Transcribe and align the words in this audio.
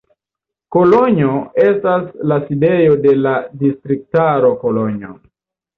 Kolonjo 0.75 1.35
estas 1.65 2.09
la 2.33 2.41
sidejo 2.49 2.99
de 3.05 3.15
la 3.23 3.39
distriktaro 3.65 4.55
Kolonjo. 4.65 5.17